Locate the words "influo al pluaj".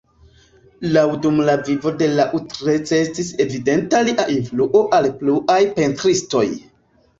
4.39-5.63